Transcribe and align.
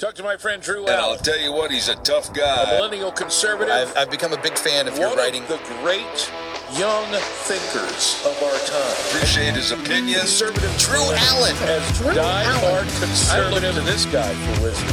Talk 0.00 0.14
to 0.14 0.22
my 0.22 0.38
friend 0.38 0.62
Drew 0.62 0.86
And 0.86 0.96
I'll 0.96 1.18
tell 1.18 1.38
you 1.38 1.52
what, 1.52 1.70
he's 1.70 1.90
a 1.90 1.94
tough 1.96 2.32
guy. 2.32 2.62
a 2.62 2.76
millennial 2.76 3.12
conservative. 3.12 3.70
I've, 3.70 3.94
I've 3.94 4.10
become 4.10 4.32
a 4.32 4.40
big 4.40 4.56
fan 4.56 4.88
of 4.88 4.96
your 4.96 5.14
writing. 5.14 5.42
of 5.42 5.48
the 5.48 5.60
great 5.82 6.32
young 6.72 7.04
thinkers 7.44 8.16
of 8.24 8.42
our 8.42 8.58
time. 8.60 8.96
Appreciate 9.10 9.52
his 9.52 9.72
opinion. 9.72 10.20
Conservative 10.20 10.74
Drew 10.78 11.02
Allen. 11.02 11.54
as 11.64 11.98
Drew 11.98 12.14
die-hard 12.14 12.64
Allen. 12.64 12.88
conservative. 12.98 13.62
I 13.62 13.66
look 13.66 13.74
to 13.74 13.80
this 13.82 14.06
guy 14.06 14.32
for 14.32 14.62
wisdom. 14.62 14.88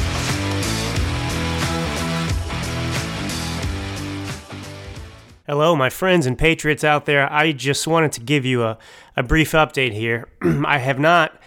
Hello, 5.47 5.73
my 5.77 5.89
friends 5.89 6.25
and 6.25 6.37
patriots 6.37 6.83
out 6.83 7.05
there. 7.05 7.31
I 7.31 7.53
just 7.53 7.87
wanted 7.87 8.11
to 8.11 8.19
give 8.19 8.43
you 8.45 8.63
a, 8.63 8.77
a 9.15 9.23
brief 9.23 9.53
update 9.53 9.93
here. 9.93 10.27
I 10.65 10.79
have 10.79 10.99
not 10.99 11.39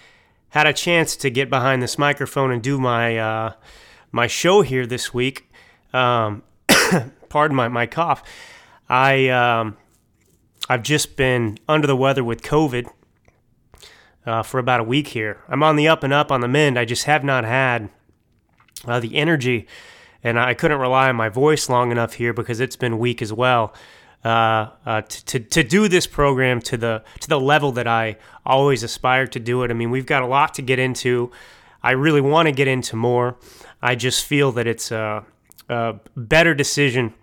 had 0.51 0.67
a 0.67 0.73
chance 0.73 1.17
to 1.17 1.31
get 1.31 1.49
behind 1.49 1.83
this 1.83 1.99
microphone 1.99 2.51
and 2.51 2.63
do 2.63 2.79
my 2.79 3.17
uh, 3.17 3.53
my 4.13 4.27
show 4.27 4.63
here 4.63 4.87
this 4.87 5.15
week. 5.15 5.51
Um, 5.93 6.43
pardon 7.29 7.57
my, 7.57 7.69
my 7.69 7.87
cough. 7.87 8.23
I 8.89 9.29
um, 9.29 9.77
I've 10.69 10.83
just 10.83 11.17
been 11.17 11.59
under 11.69 11.87
the 11.87 11.97
weather 11.97 12.23
with 12.23 12.43
COVID 12.43 12.91
uh, 14.27 14.43
for 14.43 14.59
about 14.59 14.81
a 14.81 14.85
week 14.85 15.09
here. 15.09 15.43
I'm 15.49 15.63
on 15.63 15.77
the 15.77 15.89
up 15.89 16.03
and 16.03 16.13
up 16.13 16.31
on 16.31 16.41
the 16.41 16.49
mend. 16.49 16.79
I 16.79 16.85
just 16.85 17.05
have 17.05 17.25
not 17.25 17.45
had 17.45 17.89
uh, 18.87 19.01
the 19.01 19.17
energy, 19.17 19.67
and 20.23 20.39
I 20.39 20.55
couldn't 20.55 20.81
rely 20.81 21.09
on 21.09 21.17
my 21.17 21.29
voice 21.29 21.69
long 21.69 21.91
enough 21.91 22.15
here 22.15 22.33
because 22.33 22.61
it's 22.61 22.77
been 22.77 22.99
weak 22.99 23.23
as 23.23 23.33
well. 23.33 23.73
Uh, 24.23 24.69
uh, 24.85 25.01
to, 25.09 25.41
to, 25.41 25.65
do 25.65 25.89
this 25.89 26.07
program 26.07 26.61
to 26.61 26.77
the 26.77 27.03
to 27.21 27.27
the 27.27 27.41
level 27.41 27.73
that 27.73 27.87
I 27.87 28.19
always 28.45 28.83
aspired 28.83 29.33
to 29.33 29.41
do 29.41 29.63
it. 29.63 29.71
I 29.71 29.75
mean, 29.75 29.91
we've 29.91 30.05
got 30.05 30.23
a 30.23 30.27
lot 30.27 30.53
to 30.57 30.63
get 30.63 30.79
into. 30.79 31.31
I 31.83 31.93
really 31.93 32.21
want 32.21 32.47
to 32.47 32.53
get 32.53 32.69
into 32.69 32.97
more. 32.97 33.39
I 33.81 33.95
just 33.95 34.27
feel 34.27 34.53
that 34.53 34.67
it's 34.67 34.91
a, 34.91 35.25
a 35.71 35.95
better 36.15 36.55
decision 36.55 37.15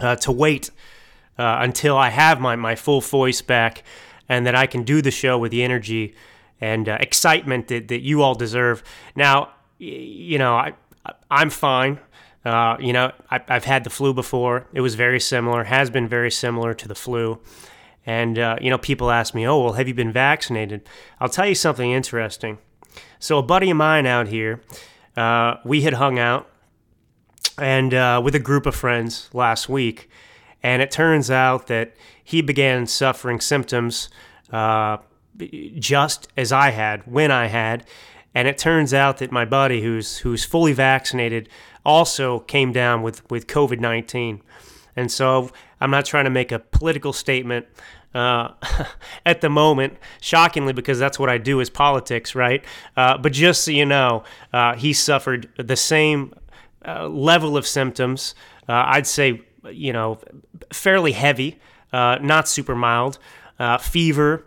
uh, 0.00 0.16
to 0.16 0.32
wait 0.32 0.70
uh, 1.38 1.58
until 1.60 1.96
I 1.96 2.08
have 2.08 2.40
my, 2.40 2.56
my 2.56 2.74
full 2.74 3.00
voice 3.00 3.40
back 3.40 3.84
and 4.28 4.44
that 4.44 4.56
I 4.56 4.66
can 4.66 4.82
do 4.82 5.00
the 5.00 5.12
show 5.12 5.38
with 5.38 5.52
the 5.52 5.62
energy 5.62 6.16
and 6.60 6.88
excitement 6.88 7.68
that, 7.68 7.86
that 7.88 8.00
you 8.00 8.22
all 8.22 8.34
deserve. 8.34 8.82
Now, 9.14 9.50
you 9.78 10.38
know, 10.38 10.56
I, 10.56 10.72
I'm 11.30 11.50
fine. 11.50 12.00
Uh, 12.48 12.78
you 12.80 12.94
know, 12.94 13.12
I, 13.30 13.40
I've 13.48 13.64
had 13.64 13.84
the 13.84 13.90
flu 13.90 14.14
before. 14.14 14.66
It 14.72 14.80
was 14.80 14.94
very 14.94 15.20
similar, 15.20 15.64
has 15.64 15.90
been 15.90 16.08
very 16.08 16.30
similar 16.30 16.72
to 16.72 16.88
the 16.88 16.94
flu. 16.94 17.40
And, 18.06 18.38
uh, 18.38 18.56
you 18.58 18.70
know, 18.70 18.78
people 18.78 19.10
ask 19.10 19.34
me, 19.34 19.46
oh, 19.46 19.64
well, 19.64 19.72
have 19.74 19.86
you 19.86 19.92
been 19.92 20.12
vaccinated? 20.12 20.88
I'll 21.20 21.28
tell 21.28 21.46
you 21.46 21.54
something 21.54 21.90
interesting. 21.90 22.56
So, 23.18 23.36
a 23.36 23.42
buddy 23.42 23.68
of 23.68 23.76
mine 23.76 24.06
out 24.06 24.28
here, 24.28 24.62
uh, 25.14 25.56
we 25.62 25.82
had 25.82 25.94
hung 25.94 26.18
out 26.18 26.48
and 27.58 27.92
uh, 27.92 28.22
with 28.24 28.34
a 28.34 28.38
group 28.38 28.64
of 28.64 28.74
friends 28.74 29.28
last 29.34 29.68
week, 29.68 30.08
and 30.62 30.80
it 30.80 30.90
turns 30.90 31.30
out 31.30 31.66
that 31.66 31.94
he 32.24 32.40
began 32.40 32.86
suffering 32.86 33.40
symptoms 33.40 34.08
uh, 34.52 34.96
just 35.78 36.28
as 36.34 36.50
I 36.50 36.70
had 36.70 37.06
when 37.06 37.30
I 37.30 37.46
had, 37.46 37.84
and 38.34 38.46
it 38.46 38.58
turns 38.58 38.92
out 38.94 39.18
that 39.18 39.32
my 39.32 39.44
buddy, 39.44 39.82
who's 39.82 40.18
who's 40.18 40.44
fully 40.44 40.72
vaccinated, 40.72 41.48
also 41.84 42.40
came 42.40 42.72
down 42.72 43.02
with 43.02 43.28
with 43.30 43.46
COVID 43.46 43.80
nineteen, 43.80 44.42
and 44.96 45.10
so 45.10 45.50
I'm 45.80 45.90
not 45.90 46.04
trying 46.04 46.24
to 46.24 46.30
make 46.30 46.52
a 46.52 46.58
political 46.58 47.12
statement. 47.12 47.66
Uh, 48.14 48.54
at 49.26 49.42
the 49.42 49.50
moment, 49.50 49.98
shockingly, 50.20 50.72
because 50.72 50.98
that's 50.98 51.18
what 51.18 51.28
I 51.28 51.36
do 51.36 51.60
is 51.60 51.68
politics, 51.68 52.34
right? 52.34 52.64
Uh, 52.96 53.18
but 53.18 53.32
just 53.32 53.64
so 53.64 53.70
you 53.70 53.84
know, 53.84 54.24
uh, 54.52 54.74
he 54.74 54.94
suffered 54.94 55.50
the 55.58 55.76
same 55.76 56.32
uh, 56.86 57.06
level 57.06 57.56
of 57.56 57.66
symptoms. 57.66 58.34
Uh, 58.66 58.84
I'd 58.86 59.06
say, 59.06 59.42
you 59.70 59.92
know, 59.92 60.18
fairly 60.72 61.12
heavy, 61.12 61.58
uh, 61.92 62.18
not 62.22 62.48
super 62.48 62.74
mild. 62.74 63.18
Fever, 63.80 64.46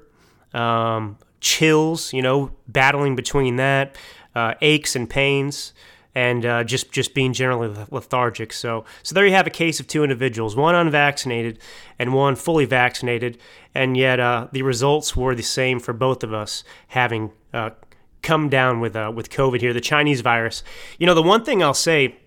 um, 0.53 1.17
chills, 1.41 2.13
you 2.13 2.21
know, 2.21 2.51
battling 2.67 3.15
between 3.15 3.57
that, 3.57 3.97
uh, 4.35 4.53
aches 4.61 4.95
and 4.95 5.09
pains, 5.09 5.73
and 6.13 6.45
uh, 6.45 6.63
just 6.63 6.91
just 6.91 7.13
being 7.13 7.33
generally 7.33 7.73
lethargic. 7.89 8.53
So 8.53 8.85
so 9.03 9.13
there 9.13 9.25
you 9.25 9.33
have 9.33 9.47
a 9.47 9.51
case 9.51 9.79
of 9.79 9.87
two 9.87 10.03
individuals, 10.03 10.55
one 10.55 10.75
unvaccinated 10.75 11.59
and 11.99 12.13
one 12.13 12.35
fully 12.35 12.65
vaccinated, 12.65 13.37
and 13.73 13.97
yet 13.97 14.19
uh, 14.19 14.47
the 14.51 14.61
results 14.61 15.15
were 15.15 15.35
the 15.35 15.43
same 15.43 15.79
for 15.79 15.93
both 15.93 16.23
of 16.23 16.33
us 16.33 16.63
having 16.87 17.31
uh, 17.53 17.71
come 18.21 18.49
down 18.49 18.79
with 18.79 18.95
uh, 18.95 19.11
with 19.13 19.29
COVID 19.29 19.61
here, 19.61 19.73
the 19.73 19.81
Chinese 19.81 20.21
virus. 20.21 20.63
You 20.99 21.07
know, 21.07 21.13
the 21.15 21.23
one 21.23 21.43
thing 21.43 21.63
I'll 21.63 21.73
say 21.73 22.17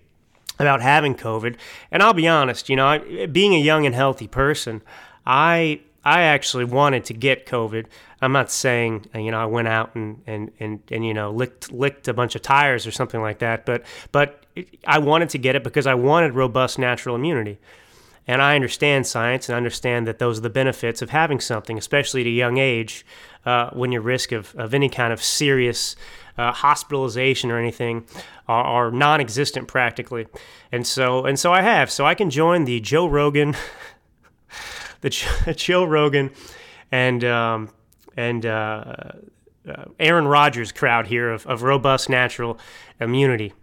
about 0.59 0.81
having 0.81 1.15
COVID, 1.15 1.55
and 1.91 2.01
I'll 2.01 2.13
be 2.13 2.27
honest, 2.27 2.69
you 2.69 2.75
know, 2.75 2.87
I, 2.87 3.25
being 3.25 3.53
a 3.53 3.59
young 3.59 3.85
and 3.85 3.93
healthy 3.93 4.27
person, 4.27 4.81
I 5.25 5.81
I 6.05 6.21
actually 6.21 6.65
wanted 6.65 7.03
to 7.05 7.13
get 7.13 7.47
COVID. 7.47 7.87
I'm 8.21 8.31
not 8.31 8.51
saying 8.51 9.07
uh, 9.13 9.19
you 9.19 9.31
know 9.31 9.39
I 9.39 9.45
went 9.45 9.67
out 9.67 9.95
and 9.95 10.21
and 10.27 10.51
and, 10.59 10.79
and 10.91 11.05
you 11.05 11.13
know 11.13 11.31
licked 11.31 11.71
licked 11.71 12.07
a 12.07 12.13
bunch 12.13 12.35
of 12.35 12.41
tires 12.41 12.87
or 12.87 12.91
something 12.91 13.21
like 13.21 13.39
that, 13.39 13.65
but 13.65 13.83
but 14.11 14.45
I 14.87 14.99
wanted 14.99 15.29
to 15.29 15.37
get 15.37 15.55
it 15.55 15.63
because 15.63 15.87
I 15.87 15.95
wanted 15.95 16.33
robust 16.33 16.79
natural 16.79 17.15
immunity. 17.15 17.59
And 18.27 18.41
I 18.41 18.55
understand 18.55 19.05
science 19.05 19.49
and 19.49 19.55
understand 19.55 20.07
that 20.07 20.17
those 20.17 20.39
are 20.39 20.41
the 20.41 20.49
benefits 20.49 21.03
of 21.03 21.11
having 21.11 21.39
something, 21.39 21.77
especially 21.77 22.21
at 22.21 22.27
a 22.27 22.31
young 22.31 22.57
age, 22.57 23.05
uh, 23.45 23.69
when 23.71 23.91
your 23.91 24.01
risk 24.01 24.31
of, 24.31 24.55
of 24.55 24.73
any 24.73 24.89
kind 24.89 25.13
of 25.13 25.21
serious 25.21 25.95
uh, 26.37 26.51
hospitalization 26.51 27.51
or 27.51 27.59
anything 27.59 28.05
are, 28.47 28.63
are 28.63 28.91
non-existent 28.91 29.67
practically. 29.67 30.27
And 30.71 30.87
so 30.87 31.25
and 31.25 31.39
so 31.39 31.53
I 31.53 31.61
have. 31.61 31.91
So 31.91 32.05
I 32.05 32.15
can 32.15 32.29
join 32.29 32.65
the 32.65 32.79
Joe 32.79 33.07
Rogan, 33.07 33.55
the 35.01 35.09
Joe 35.55 35.83
Rogan, 35.83 36.31
and 36.91 37.23
um, 37.23 37.69
and 38.15 38.45
uh, 38.45 38.95
uh, 39.67 39.85
Aaron 39.99 40.27
Rodgers 40.27 40.71
crowd 40.71 41.07
here 41.07 41.31
of, 41.31 41.45
of 41.47 41.63
robust 41.63 42.09
natural 42.09 42.59
immunity. 42.99 43.53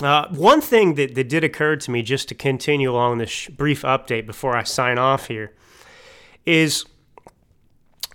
Uh, 0.00 0.28
one 0.30 0.60
thing 0.60 0.94
that, 0.94 1.14
that 1.14 1.28
did 1.28 1.44
occur 1.44 1.76
to 1.76 1.90
me 1.90 2.02
just 2.02 2.28
to 2.28 2.34
continue 2.34 2.90
along 2.90 3.18
this 3.18 3.28
sh- 3.28 3.48
brief 3.48 3.82
update 3.82 4.26
before 4.26 4.56
I 4.56 4.62
sign 4.62 4.98
off 4.98 5.26
here 5.26 5.52
is 6.46 6.86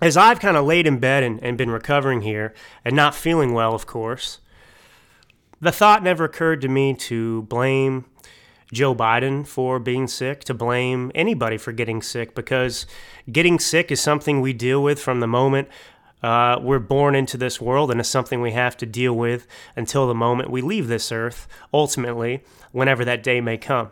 as 0.02 0.16
I've 0.16 0.40
kind 0.40 0.56
of 0.56 0.64
laid 0.64 0.86
in 0.86 0.98
bed 0.98 1.22
and, 1.22 1.42
and 1.42 1.56
been 1.56 1.70
recovering 1.70 2.22
here 2.22 2.54
and 2.84 2.96
not 2.96 3.14
feeling 3.14 3.54
well, 3.54 3.74
of 3.74 3.86
course, 3.86 4.40
the 5.60 5.72
thought 5.72 6.02
never 6.02 6.24
occurred 6.24 6.60
to 6.62 6.68
me 6.68 6.92
to 6.94 7.42
blame 7.42 8.04
Joe 8.72 8.94
Biden 8.94 9.46
for 9.46 9.78
being 9.78 10.08
sick, 10.08 10.42
to 10.44 10.54
blame 10.54 11.12
anybody 11.14 11.56
for 11.56 11.72
getting 11.72 12.02
sick, 12.02 12.34
because 12.34 12.86
getting 13.30 13.58
sick 13.58 13.90
is 13.92 14.00
something 14.00 14.40
we 14.40 14.52
deal 14.52 14.82
with 14.82 15.00
from 15.00 15.20
the 15.20 15.26
moment 15.26 15.68
uh, 16.22 16.58
we're 16.60 16.78
born 16.78 17.14
into 17.14 17.36
this 17.36 17.60
world, 17.60 17.90
and 17.90 18.00
it's 18.00 18.08
something 18.08 18.40
we 18.40 18.52
have 18.52 18.76
to 18.78 18.86
deal 18.86 19.12
with 19.12 19.46
until 19.76 20.06
the 20.06 20.14
moment 20.14 20.50
we 20.50 20.62
leave 20.62 20.88
this 20.88 21.12
earth, 21.12 21.46
ultimately, 21.72 22.42
whenever 22.72 23.04
that 23.04 23.22
day 23.22 23.40
may 23.40 23.56
come. 23.56 23.90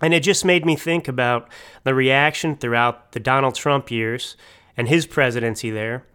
And 0.00 0.14
it 0.14 0.22
just 0.22 0.44
made 0.44 0.64
me 0.64 0.76
think 0.76 1.08
about 1.08 1.50
the 1.84 1.94
reaction 1.94 2.56
throughout 2.56 3.12
the 3.12 3.20
Donald 3.20 3.54
Trump 3.54 3.90
years 3.90 4.36
and 4.76 4.88
his 4.88 5.04
presidency 5.04 5.70
there, 5.70 6.06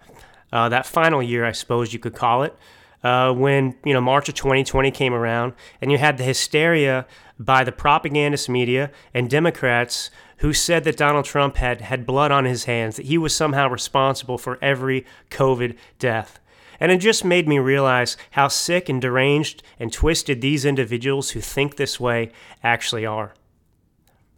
uh, 0.51 0.69
that 0.69 0.85
final 0.85 1.22
year, 1.22 1.45
I 1.45 1.51
suppose 1.51 1.94
you 1.94 2.00
could 2.00 2.16
call 2.16 2.44
it, 2.44 2.56
uh, 3.05 3.31
when 3.31 3.75
you 3.85 3.93
know 3.93 4.01
March 4.01 4.27
of 4.27 4.33
2020 4.33 4.89
came 4.89 5.13
around, 5.13 5.53
and 5.79 5.91
you 5.91 5.97
had 5.99 6.17
the 6.17 6.23
hysteria 6.23 7.05
by 7.38 7.63
the 7.63 7.71
propagandist 7.71 8.49
media 8.49 8.89
and 9.13 9.29
Democrats 9.29 10.09
who 10.38 10.51
said 10.51 10.83
that 10.83 10.97
Donald 10.97 11.23
Trump 11.23 11.57
had 11.57 11.81
had 11.81 12.07
blood 12.07 12.31
on 12.31 12.45
his 12.45 12.65
hands, 12.65 12.95
that 12.95 13.05
he 13.05 13.19
was 13.19 13.35
somehow 13.35 13.69
responsible 13.69 14.39
for 14.39 14.57
every 14.59 15.05
COVID 15.29 15.77
death. 15.99 16.39
And 16.79 16.91
it 16.91 16.97
just 16.97 17.23
made 17.23 17.47
me 17.47 17.59
realize 17.59 18.17
how 18.31 18.47
sick 18.47 18.89
and 18.89 18.99
deranged 18.99 19.61
and 19.79 19.94
twisted 19.94 20.41
these 20.41 20.65
individuals 20.65 21.30
who 21.30 21.41
think 21.41 21.75
this 21.75 22.00
way 22.00 22.31
actually 22.63 23.06
are. 23.06 23.35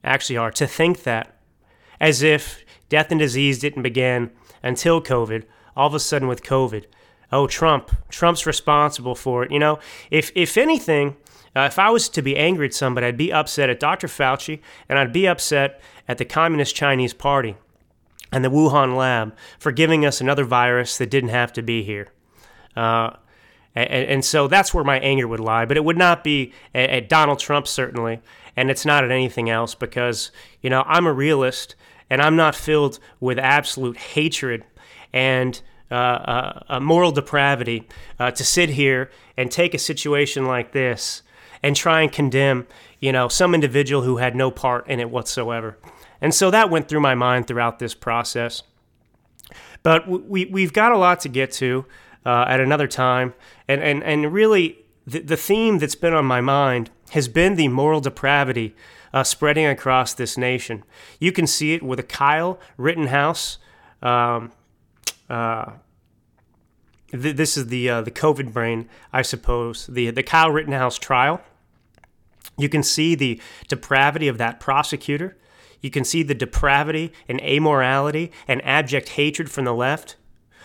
Actually 0.03 0.37
are. 0.37 0.51
To 0.51 0.67
think 0.67 1.03
that, 1.03 1.39
as 2.01 2.21
if 2.21 2.65
death 2.89 3.11
and 3.11 3.19
disease 3.19 3.59
didn't 3.59 3.83
begin 3.83 4.29
until 4.61 5.01
COVID, 5.01 5.45
all 5.73 5.87
of 5.87 5.93
a 5.93 6.01
sudden 6.01 6.27
with 6.27 6.43
COVID, 6.43 6.83
oh, 7.31 7.47
Trump, 7.47 7.91
Trump's 8.09 8.45
responsible 8.45 9.15
for 9.15 9.43
it. 9.43 9.51
You 9.51 9.59
know, 9.59 9.79
if, 10.11 10.31
if 10.35 10.57
anything, 10.57 11.17
uh, 11.55 11.61
if 11.61 11.79
I 11.79 11.89
was 11.89 12.09
to 12.09 12.21
be 12.21 12.37
angry 12.37 12.67
at 12.67 12.73
somebody, 12.73 13.07
I'd 13.07 13.17
be 13.17 13.33
upset 13.33 13.69
at 13.69 13.79
Dr. 13.79 14.07
Fauci 14.07 14.59
and 14.87 14.99
I'd 14.99 15.13
be 15.13 15.27
upset 15.27 15.81
at 16.07 16.17
the 16.17 16.25
Communist 16.25 16.75
Chinese 16.75 17.13
Party 17.13 17.55
and 18.31 18.43
the 18.43 18.49
Wuhan 18.49 18.95
lab 18.95 19.35
for 19.59 19.71
giving 19.71 20.05
us 20.05 20.21
another 20.21 20.43
virus 20.43 20.97
that 20.97 21.09
didn't 21.09 21.29
have 21.29 21.53
to 21.53 21.61
be 21.61 21.83
here. 21.83 22.09
Uh, 22.75 23.11
and, 23.75 24.09
and, 24.09 24.25
so 24.25 24.47
that's 24.47 24.73
where 24.73 24.83
my 24.83 24.99
anger 24.99 25.27
would 25.27 25.39
lie. 25.39 25.65
But 25.65 25.77
it 25.77 25.83
would 25.83 25.97
not 25.97 26.23
be 26.23 26.53
at, 26.73 26.89
at 26.89 27.09
Donald 27.09 27.39
Trump, 27.39 27.67
certainly. 27.67 28.21
And 28.55 28.71
it's 28.71 28.85
not 28.85 29.03
at 29.03 29.11
anything 29.11 29.49
else 29.49 29.75
because, 29.75 30.31
you 30.61 30.69
know, 30.69 30.83
I'm 30.87 31.05
a 31.05 31.13
realist 31.13 31.75
and 32.09 32.21
I'm 32.21 32.35
not 32.35 32.55
filled 32.55 32.99
with 33.19 33.37
absolute 33.37 33.97
hatred 33.97 34.63
and 35.13 35.61
uh, 35.89 35.95
uh, 35.95 36.63
uh, 36.69 36.79
moral 36.79 37.11
depravity 37.11 37.87
uh, 38.19 38.31
to 38.31 38.43
sit 38.43 38.69
here 38.69 39.09
and 39.37 39.51
take 39.51 39.73
a 39.73 39.79
situation 39.79 40.45
like 40.45 40.71
this 40.71 41.21
and 41.63 41.75
try 41.75 42.01
and 42.01 42.11
condemn, 42.11 42.67
you 42.99 43.11
know, 43.11 43.27
some 43.27 43.53
individual 43.53 44.03
who 44.03 44.17
had 44.17 44.35
no 44.35 44.51
part 44.51 44.87
in 44.87 44.99
it 44.99 45.09
whatsoever. 45.09 45.77
And 46.21 46.33
so 46.33 46.51
that 46.51 46.69
went 46.69 46.87
through 46.87 46.99
my 47.01 47.15
mind 47.15 47.47
throughout 47.47 47.79
this 47.79 47.93
process. 47.93 48.63
But 49.83 50.07
we, 50.07 50.45
we've 50.45 50.73
got 50.73 50.91
a 50.91 50.97
lot 50.97 51.21
to 51.21 51.29
get 51.29 51.51
to 51.53 51.85
uh, 52.25 52.45
at 52.47 52.59
another 52.59 52.87
time. 52.87 53.33
And, 53.67 53.81
and, 53.81 54.03
and 54.03 54.33
really, 54.33 54.79
the, 55.05 55.19
the 55.19 55.37
theme 55.37 55.77
that's 55.77 55.95
been 55.95 56.13
on 56.13 56.25
my 56.25 56.41
mind 56.41 56.89
has 57.11 57.27
been 57.29 57.55
the 57.55 57.69
moral 57.69 58.01
depravity 58.01 58.75
uh, 59.13 59.23
spreading 59.23 59.65
across 59.65 60.13
this 60.13 60.37
nation. 60.37 60.83
You 61.19 61.31
can 61.31 61.47
see 61.47 61.73
it 61.73 61.81
with 61.81 61.99
a 61.99 62.03
Kyle 62.03 62.59
Rittenhouse. 62.75 63.57
Um, 64.01 64.51
uh, 65.29 65.73
th- 67.11 67.35
this 67.35 67.57
is 67.57 67.67
the 67.67 67.89
uh, 67.89 68.01
the 68.01 68.11
COVID 68.11 68.53
brain, 68.53 68.89
I 69.11 69.21
suppose. 69.21 69.87
The 69.87 70.11
the 70.11 70.23
Kyle 70.23 70.51
Rittenhouse 70.51 70.97
trial. 70.97 71.41
You 72.57 72.69
can 72.69 72.83
see 72.83 73.13
the 73.13 73.39
depravity 73.67 74.27
of 74.27 74.37
that 74.39 74.59
prosecutor. 74.59 75.37
You 75.79 75.91
can 75.91 76.03
see 76.03 76.23
the 76.23 76.33
depravity 76.33 77.13
and 77.27 77.39
amorality 77.41 78.31
and 78.47 78.65
abject 78.65 79.09
hatred 79.09 79.51
from 79.51 79.65
the 79.65 79.75
left, 79.75 80.15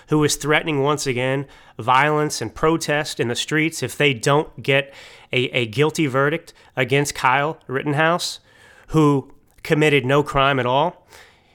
who 0.09 0.25
is 0.25 0.37
threatening 0.37 0.83
once 0.83 1.07
again 1.07 1.47
violence 1.79 2.41
and 2.41 2.55
protest 2.55 3.21
in 3.21 3.29
the 3.29 3.37
streets 3.37 3.83
if 3.83 3.97
they 3.97 4.15
don't 4.15 4.63
get 4.63 4.93
a, 5.33 5.45
a 5.51 5.67
guilty 5.67 6.07
verdict 6.07 6.55
against 6.77 7.15
Kyle 7.15 7.59
Rittenhouse, 7.67 8.41
who 8.89 9.33
committed 9.63 10.05
no 10.05 10.23
crime 10.23 10.59
at 10.59 10.67
all. 10.67 11.07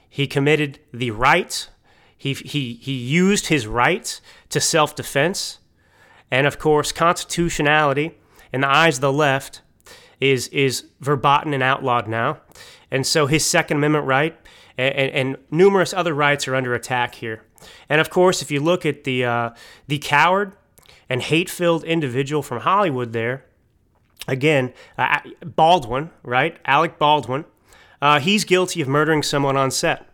He 0.08 0.26
committed 0.26 0.78
the 0.92 1.10
right, 1.10 1.68
he, 2.18 2.34
he, 2.34 2.74
he 2.74 2.92
used 2.92 3.46
his 3.46 3.66
right 3.66 4.20
to 4.50 4.60
self 4.60 4.94
defense. 4.94 5.60
And 6.30 6.46
of 6.46 6.58
course, 6.58 6.92
constitutionality, 6.92 8.18
in 8.52 8.60
the 8.60 8.68
eyes 8.68 8.98
of 8.98 9.00
the 9.00 9.12
left, 9.12 9.62
is, 10.20 10.48
is 10.48 10.84
verboten 11.00 11.54
and 11.54 11.62
outlawed 11.62 12.08
now. 12.08 12.40
And 12.90 13.06
so 13.06 13.26
his 13.26 13.46
Second 13.46 13.78
Amendment 13.78 14.06
right 14.06 14.36
and, 14.76 14.94
and, 14.94 15.10
and 15.14 15.36
numerous 15.50 15.94
other 15.94 16.12
rights 16.12 16.48
are 16.48 16.54
under 16.54 16.74
attack 16.74 17.14
here. 17.14 17.44
And 17.88 18.00
of 18.00 18.10
course, 18.10 18.42
if 18.42 18.50
you 18.50 18.60
look 18.60 18.84
at 18.84 19.04
the, 19.04 19.24
uh, 19.24 19.50
the 19.86 19.98
coward 19.98 20.54
and 21.08 21.22
hate 21.22 21.48
filled 21.48 21.84
individual 21.84 22.42
from 22.42 22.60
Hollywood 22.60 23.12
there, 23.12 23.44
again, 24.26 24.72
uh, 24.98 25.20
Baldwin, 25.44 26.10
right? 26.22 26.58
Alec 26.64 26.98
Baldwin, 26.98 27.44
uh, 28.02 28.20
he's 28.20 28.44
guilty 28.44 28.80
of 28.80 28.88
murdering 28.88 29.22
someone 29.22 29.56
on 29.56 29.70
set. 29.70 30.07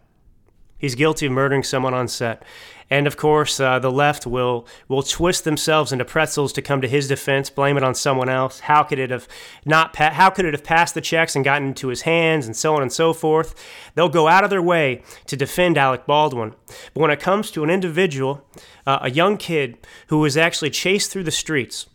He's 0.85 0.95
guilty 0.95 1.25
of 1.25 1.33
murdering 1.33 1.63
someone 1.63 1.95
on 1.95 2.09
set. 2.09 2.43
And 2.91 3.07
of 3.07 3.17
course, 3.17 3.59
uh, 3.59 3.79
the 3.79 3.91
left 3.91 4.27
will 4.27 4.67
will 4.87 5.03
twist 5.03 5.45
themselves 5.45 5.93
into 5.93 6.05
pretzels 6.05 6.53
to 6.53 6.61
come 6.61 6.83
to 6.83 6.87
his 6.87 7.09
defense, 7.09 7.49
blame 7.49 7.79
it 7.79 7.83
on 7.83 7.95
someone 7.95 8.29
else. 8.29 8.61
How 8.61 8.83
could 8.83 8.99
it 8.99 9.09
have 9.09 9.27
not? 9.65 9.95
Pa- 9.95 10.11
how 10.11 10.29
could 10.29 10.45
it 10.45 10.53
have 10.53 10.63
passed 10.63 10.95
the 10.95 11.01
checks 11.01 11.35
and 11.35 11.43
gotten 11.43 11.69
into 11.69 11.89
his 11.89 12.03
hands, 12.03 12.47
and 12.47 12.55
so 12.55 12.77
on 12.77 12.83
and 12.83 12.93
so 12.93 13.15
forth? 13.15 13.55
They'll 13.95 14.11
go 14.11 14.29
out 14.29 14.45
of 14.45 14.51
their 14.51 14.61
way 14.61 15.03
to 15.25 15.39
defend 15.39 15.79
Alec 15.79 16.05
Baldwin. 16.05 16.53
But 16.93 17.01
when 17.01 17.11
it 17.11 17.19
comes 17.19 17.51
to 17.53 17.65
an 17.65 17.71
individual, 17.71 18.47
uh, 18.87 18.99
a 19.01 19.11
young 19.11 19.39
kid 19.39 19.79
who 20.09 20.19
was 20.19 20.37
actually 20.37 20.69
chased 20.69 21.11
through 21.11 21.25
the 21.25 21.31
streets, 21.31 21.87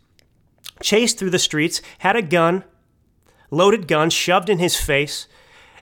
chased 0.82 1.20
through 1.20 1.30
the 1.30 1.38
streets, 1.38 1.84
had 2.00 2.16
a 2.16 2.24
gun, 2.24 2.64
loaded 3.52 3.88
gun 3.88 4.10
shoved 4.10 4.50
in 4.50 4.58
his 4.58 4.78
face, 4.78 5.28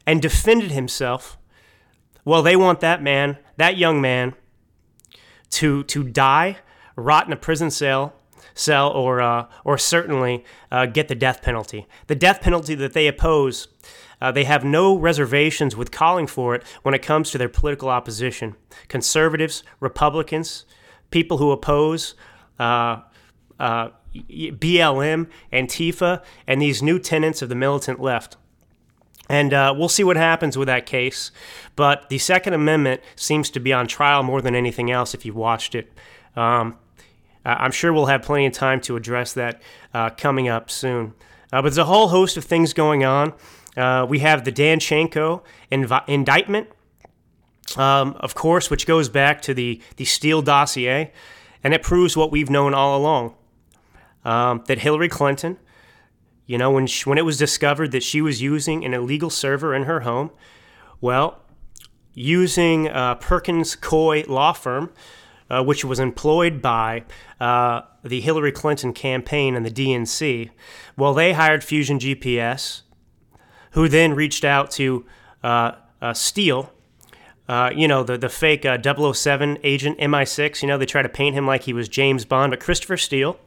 and 0.05 0.21
defended 0.21 0.71
himself. 0.71 1.36
Well, 2.27 2.43
they 2.43 2.57
want 2.57 2.81
that 2.81 3.01
man, 3.01 3.37
that 3.55 3.77
young 3.77 4.01
man 4.01 4.33
to 5.51 5.85
to 5.85 6.03
die, 6.03 6.57
rot 6.97 7.25
in 7.25 7.31
a 7.31 7.37
prison 7.37 7.71
cell, 7.71 8.15
cell, 8.53 8.89
or 8.89 9.21
uh, 9.21 9.47
or 9.63 9.77
certainly 9.77 10.43
uh, 10.69 10.87
get 10.87 11.07
the 11.07 11.15
death 11.15 11.41
penalty. 11.41 11.87
The 12.07 12.15
death 12.15 12.41
penalty 12.41 12.75
that 12.75 12.91
they 12.91 13.07
oppose. 13.07 13.69
Uh, 14.19 14.33
they 14.33 14.43
have 14.43 14.65
no 14.65 14.97
reservations 14.97 15.77
with 15.77 15.89
calling 15.91 16.27
for 16.27 16.53
it 16.53 16.63
when 16.83 16.93
it 16.93 17.01
comes 17.01 17.31
to 17.31 17.37
their 17.37 17.47
political 17.47 17.87
opposition. 17.87 18.57
Conservatives, 18.89 19.63
Republicans, 19.79 20.65
people 21.11 21.37
who 21.37 21.51
oppose 21.51 22.13
uh, 22.59 23.03
uh, 23.57 23.89
BLM, 24.13 25.29
Antifa, 25.53 26.21
and 26.45 26.61
these 26.61 26.83
new 26.83 26.99
tenants 26.99 27.41
of 27.41 27.47
the 27.47 27.55
militant 27.55 28.01
left. 28.01 28.35
And 29.29 29.53
uh, 29.53 29.73
we'll 29.77 29.89
see 29.89 30.03
what 30.03 30.15
happens 30.17 30.57
with 30.57 30.67
that 30.67 30.85
case. 30.85 31.31
But 31.75 32.09
the 32.09 32.17
Second 32.17 32.53
Amendment 32.53 33.01
seems 33.15 33.49
to 33.51 33.59
be 33.59 33.73
on 33.73 33.87
trial 33.87 34.23
more 34.23 34.41
than 34.41 34.55
anything 34.55 34.89
else 34.89 35.13
if 35.13 35.25
you've 35.25 35.35
watched 35.35 35.75
it. 35.75 35.91
Um, 36.35 36.77
I'm 37.45 37.71
sure 37.71 37.93
we'll 37.93 38.07
have 38.07 38.23
plenty 38.23 38.45
of 38.45 38.53
time 38.53 38.81
to 38.81 38.95
address 38.95 39.33
that 39.33 39.61
uh, 39.93 40.09
coming 40.11 40.49
up 40.49 40.69
soon. 40.69 41.13
Uh, 41.51 41.61
but 41.61 41.63
there's 41.63 41.77
a 41.77 41.85
whole 41.85 42.09
host 42.09 42.35
of 42.35 42.43
things 42.43 42.73
going 42.73 43.05
on. 43.05 43.33
Uh, 43.75 44.05
we 44.07 44.19
have 44.19 44.43
the 44.43 44.51
Danchenko 44.51 45.43
inv- 45.71 46.09
indictment, 46.09 46.67
um, 47.77 48.15
of 48.19 48.35
course, 48.35 48.69
which 48.69 48.85
goes 48.85 49.07
back 49.07 49.41
to 49.43 49.53
the, 49.53 49.81
the 49.95 50.03
Steele 50.03 50.41
dossier, 50.41 51.11
and 51.63 51.73
it 51.73 51.83
proves 51.83 52.17
what 52.17 52.31
we've 52.31 52.49
known 52.49 52.73
all 52.73 52.97
along 52.97 53.35
um, 54.25 54.63
that 54.67 54.79
Hillary 54.79 55.09
Clinton 55.09 55.57
you 56.47 56.57
know, 56.57 56.71
when, 56.71 56.87
she, 56.87 57.07
when 57.07 57.17
it 57.17 57.25
was 57.25 57.37
discovered 57.37 57.91
that 57.91 58.01
she 58.01 58.21
was 58.21 58.41
using 58.41 58.85
an 58.85 58.93
illegal 58.93 59.29
server 59.29 59.75
in 59.75 59.83
her 59.83 59.99
home, 59.99 60.31
well, 61.01 61.41
using 62.13 62.87
uh, 62.87 63.15
Perkins 63.15 63.75
Coie 63.75 64.27
law 64.27 64.53
firm, 64.53 64.91
uh, 65.49 65.63
which 65.63 65.85
was 65.85 65.99
employed 65.99 66.61
by 66.61 67.03
uh, 67.39 67.81
the 68.03 68.21
Hillary 68.21 68.53
Clinton 68.53 68.93
campaign 68.93 69.55
and 69.55 69.65
the 69.65 69.69
DNC, 69.69 70.49
well, 70.95 71.13
they 71.13 71.33
hired 71.33 71.63
Fusion 71.63 71.99
GPS, 71.99 72.81
who 73.71 73.89
then 73.89 74.15
reached 74.15 74.45
out 74.45 74.71
to 74.71 75.05
uh, 75.43 75.73
uh, 76.01 76.13
Steele. 76.13 76.71
Uh, 77.49 77.71
you 77.73 77.87
know, 77.87 78.03
the, 78.03 78.17
the 78.17 78.29
fake 78.29 78.65
007 78.65 79.57
agent 79.63 79.97
MI6, 79.99 80.61
you 80.61 80.67
know, 80.67 80.77
they 80.77 80.85
try 80.85 81.01
to 81.01 81.09
paint 81.09 81.35
him 81.35 81.45
like 81.45 81.63
he 81.63 81.73
was 81.73 81.87
James 81.87 82.25
Bond, 82.25 82.51
but 82.51 82.59
Christopher 82.59 82.97
Steele 82.97 83.37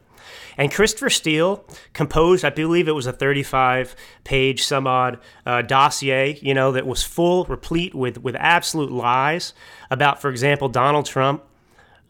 and 0.56 0.72
Christopher 0.72 1.10
Steele 1.10 1.64
composed, 1.92 2.44
I 2.44 2.50
believe 2.50 2.88
it 2.88 2.92
was 2.92 3.06
a 3.06 3.12
35 3.12 3.94
page, 4.24 4.62
some 4.62 4.86
odd 4.86 5.18
uh, 5.46 5.62
dossier, 5.62 6.38
you 6.42 6.54
know, 6.54 6.72
that 6.72 6.86
was 6.86 7.02
full, 7.02 7.44
replete 7.44 7.94
with, 7.94 8.18
with 8.18 8.36
absolute 8.36 8.90
lies 8.90 9.52
about, 9.90 10.20
for 10.20 10.30
example, 10.30 10.68
Donald 10.68 11.06
Trump. 11.06 11.44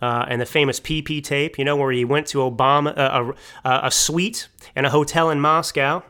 Uh, 0.02 0.25
and 0.28 0.40
the 0.40 0.46
famous 0.46 0.81
PP 0.81 1.22
tape, 1.22 1.58
you 1.58 1.64
know, 1.64 1.76
where 1.76 1.92
he 1.92 2.06
went 2.06 2.26
to 2.26 2.38
Obama, 2.38 2.96
uh, 2.96 3.34
a, 3.66 3.81
a, 3.88 3.90
suite 3.90 4.48
in 4.75 4.87
a 4.87 4.88
hotel 4.88 5.28
in 5.28 5.38
Moscow, 5.38 6.02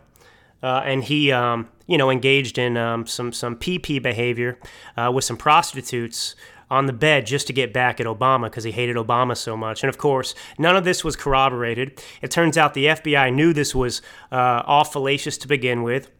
uh, 0.62 0.82
and 0.84 1.02
he, 1.02 1.32
um, 1.32 1.68
you 1.88 1.98
know, 1.98 2.08
engaged 2.08 2.56
in 2.56 2.76
um, 2.76 3.04
some 3.04 3.32
some 3.32 3.56
PP 3.56 4.00
behavior 4.00 4.60
uh, 4.96 5.10
with 5.12 5.24
some 5.24 5.36
prostitutes 5.36 6.36
on 6.70 6.86
the 6.86 6.92
bed 6.92 7.26
just 7.26 7.46
to 7.48 7.52
get 7.52 7.72
back 7.72 8.00
at 8.00 8.06
Obama 8.06 8.44
because 8.44 8.64
he 8.64 8.70
hated 8.70 8.96
Obama 8.96 9.36
so 9.36 9.56
much. 9.56 9.82
And 9.82 9.88
of 9.88 9.98
course, 9.98 10.34
none 10.58 10.76
of 10.76 10.84
this 10.84 11.02
was 11.02 11.16
corroborated. 11.16 12.00
It 12.22 12.30
turns 12.30 12.56
out 12.56 12.74
the 12.74 12.86
FBI 12.86 13.34
knew 13.34 13.52
this 13.52 13.74
was 13.74 14.02
uh, 14.30 14.62
all 14.66 14.84
fallacious 14.84 15.36
to 15.38 15.48
begin 15.48 15.82
with. 15.82 16.10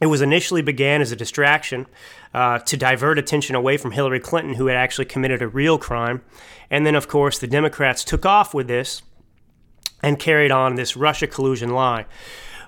It 0.00 0.06
was 0.06 0.22
initially 0.22 0.62
began 0.62 1.02
as 1.02 1.12
a 1.12 1.16
distraction 1.16 1.86
uh, 2.32 2.60
to 2.60 2.76
divert 2.76 3.18
attention 3.18 3.54
away 3.54 3.76
from 3.76 3.90
Hillary 3.90 4.20
Clinton, 4.20 4.54
who 4.54 4.66
had 4.66 4.76
actually 4.76 5.04
committed 5.04 5.42
a 5.42 5.48
real 5.48 5.78
crime. 5.78 6.22
And 6.70 6.86
then, 6.86 6.94
of 6.94 7.08
course, 7.08 7.38
the 7.38 7.46
Democrats 7.46 8.04
took 8.04 8.24
off 8.24 8.54
with 8.54 8.68
this 8.68 9.02
and 10.02 10.18
carried 10.18 10.50
on 10.50 10.76
this 10.76 10.96
Russia 10.96 11.26
collusion 11.26 11.70
lie. 11.70 12.06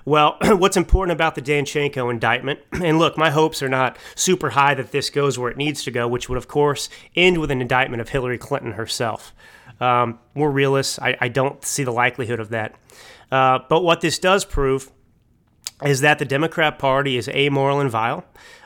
Well, 0.05 0.37
what's 0.41 0.77
important 0.77 1.13
about 1.13 1.35
the 1.35 1.41
Danchenko 1.41 2.11
indictment, 2.11 2.59
and 2.71 2.99
look, 2.99 3.17
my 3.17 3.29
hopes 3.29 3.63
are 3.63 3.69
not 3.69 3.97
super 4.15 4.51
high 4.51 4.73
that 4.75 4.91
this 4.91 5.09
goes 5.09 5.39
where 5.39 5.51
it 5.51 5.57
needs 5.57 5.83
to 5.83 5.91
go, 5.91 6.07
which 6.07 6.29
would, 6.29 6.37
of 6.37 6.47
course, 6.47 6.89
end 7.15 7.37
with 7.37 7.51
an 7.51 7.61
indictment 7.61 8.01
of 8.01 8.09
Hillary 8.09 8.37
Clinton 8.37 8.73
herself. 8.73 9.33
Um, 9.79 10.19
we're 10.35 10.51
realists. 10.51 10.99
I, 10.99 11.17
I, 11.19 11.27
don't 11.29 11.65
see 11.65 11.83
the 11.83 11.91
likelihood 11.91 12.39
of 12.39 12.49
that. 12.49 12.75
Uh, 13.31 13.59
but 13.67 13.81
what 13.83 14.01
this 14.01 14.19
does 14.19 14.45
prove 14.45 14.91
is 15.83 16.01
that 16.01 16.19
the 16.19 16.25
Democrat 16.25 16.77
Party 16.77 17.17
is 17.17 17.27
amoral 17.29 17.79
and 17.79 17.89
vile. 17.89 18.23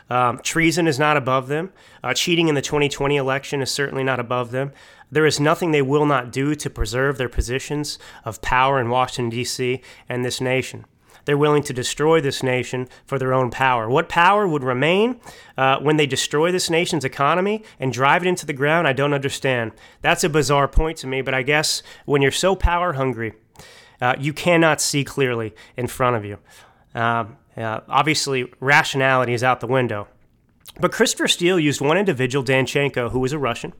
Um, 0.10 0.39
treason 0.39 0.88
is 0.88 1.00
not 1.00 1.17
above 1.17 1.48
them. 1.48 1.72
Uh, 2.03 2.13
cheating 2.13 2.50
in 2.50 2.56
the 2.56 2.62
2020 2.62 3.15
election 3.15 3.62
is 3.62 3.72
certainly 3.72 4.03
not 4.03 4.20
above 4.20 4.51
them. 4.51 4.74
There 5.10 5.25
is 5.25 5.39
nothing 5.39 5.72
they 5.72 5.82
will 5.82 6.06
not 6.06 6.32
do 6.32 6.56
to 6.56 6.70
preserve 6.70 7.17
their 7.17 7.29
positions 7.29 7.98
of 8.25 8.41
power 8.41 8.79
in 8.79 8.89
Washington, 8.89 9.29
D.C. 9.29 9.82
and 10.10 10.24
this 10.24 10.41
nation. 10.41 10.86
They're 11.27 11.38
willing 11.38 11.63
to 11.63 11.74
destroy 11.74 12.22
this 12.22 12.41
nation 12.41 12.88
for 13.05 13.19
their 13.19 13.34
own 13.34 13.51
power. 13.51 13.89
What 13.89 14.07
power 14.07 14.48
would 14.48 14.63
remain 14.63 15.19
uh, 15.57 15.77
when 15.79 15.98
they 15.98 16.07
destroy 16.07 16.53
this 16.53 16.69
nation's 16.69 17.03
economy 17.03 17.65
and 17.81 17.91
drive 17.91 18.24
it 18.24 18.29
into 18.29 18.46
the 18.46 18.53
ground? 18.53 18.88
I 18.88 18.93
don't 18.93 19.13
understand. 19.13 19.74
That's 20.01 20.24
a 20.24 20.29
bizarre 20.29 20.69
point 20.69 20.98
to 21.00 21.07
me, 21.07 21.22
but 21.22 21.34
I 21.34 21.41
guess 21.41 21.84
when 22.05 22.22
you're 22.22 22.31
so 22.31 22.55
power 22.55 22.93
hungry, 22.93 23.34
uh, 24.00 24.15
you 24.17 24.31
cannot 24.31 24.79
see 24.79 25.03
clearly 25.03 25.53
in 25.75 25.88
front 25.88 26.15
of 26.15 26.24
you. 26.24 26.39
Uh, 26.96 27.25
obviously, 27.57 28.50
rationality 28.62 29.34
is 29.34 29.43
out 29.43 29.60
the 29.60 29.67
window. 29.67 30.07
But 30.79 30.93
Christopher 30.93 31.27
Steele 31.27 31.60
used 31.60 31.81
one 31.81 31.98
individual, 31.98 32.46
Danchenko, 32.46 33.12
who 33.12 33.19
was 33.19 33.34
a 33.34 33.38
Russian, 33.38 33.74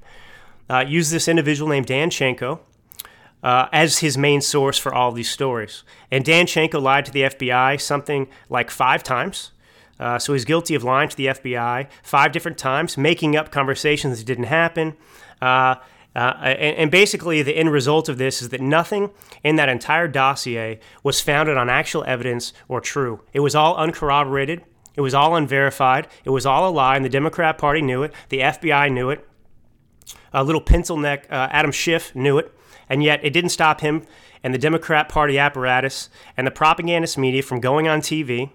uh, 0.70 0.84
used 0.86 1.14
this 1.14 1.30
individual 1.30 1.70
named 1.70 1.88
Danchenko 1.88 2.60
uh, 3.44 3.68
as 3.72 4.00
his 4.00 4.18
main 4.18 4.42
source 4.42 4.78
for 4.78 4.94
all 4.94 5.12
these 5.12 5.30
stories. 5.30 5.84
And 6.12 6.26
Danchenko 6.26 6.82
lied 6.82 7.06
to 7.06 7.12
the 7.12 7.24
FBI 7.24 7.80
something 7.80 8.28
like 8.50 8.72
five 8.72 9.04
times. 9.04 9.52
Uh, 10.00 10.20
so 10.20 10.34
he's 10.34 10.46
guilty 10.46 10.76
of 10.76 10.84
lying 10.84 11.10
to 11.10 11.18
the 11.18 11.28
FBI 11.28 11.88
five 12.04 12.32
different 12.32 12.58
times, 12.58 12.98
making 12.98 13.36
up 13.36 13.52
conversations 13.52 14.20
that 14.20 14.26
didn't 14.26 14.46
happen. 14.46 14.96
Uh, 15.42 15.76
uh, 16.16 16.34
and, 16.42 16.78
and, 16.78 16.92
basically, 16.92 17.44
the 17.44 17.56
end 17.56 17.72
result 17.72 18.10
of 18.10 18.18
this 18.18 18.42
is 18.42 18.50
that 18.50 18.62
nothing 18.62 19.12
in 19.44 19.56
that 19.56 19.70
entire 19.70 20.08
dossier 20.08 20.80
was 21.04 21.22
founded 21.22 21.58
on 21.58 21.70
actual 21.70 22.04
evidence 22.06 22.54
or 22.68 22.82
true. 22.82 23.22
It 23.34 23.42
was 23.42 23.54
all 23.54 23.76
uncorroborated. 23.76 24.64
It 24.96 25.02
was 25.02 25.14
all 25.14 25.36
unverified. 25.36 26.08
It 26.26 26.32
was 26.32 26.44
all 26.44 26.68
a 26.68 26.72
lie, 26.72 26.96
and 26.96 27.06
the 27.06 27.10
Democrat 27.10 27.60
Party 27.60 27.84
knew 27.84 28.02
it. 28.02 28.14
The 28.30 28.40
FBI 28.40 28.92
knew 28.92 29.12
it. 29.12 29.28
A 30.34 30.44
little 30.44 30.62
pencil 30.62 30.98
neck 30.98 31.28
uh, 31.30 31.50
Adam 31.52 31.72
Schiff 31.72 32.16
knew 32.16 32.40
it. 32.40 32.52
And 32.90 33.04
yet, 33.04 33.20
it 33.24 33.32
didn't 33.32 33.50
stop 33.50 33.82
him 33.82 34.04
and 34.44 34.54
the 34.54 34.60
Democrat 34.60 35.10
Party 35.10 35.38
apparatus 35.38 36.10
and 36.36 36.46
the 36.48 36.52
propagandist 36.52 37.18
media 37.18 37.42
from 37.42 37.60
going 37.60 37.88
on 37.88 38.02
TV 38.02 38.52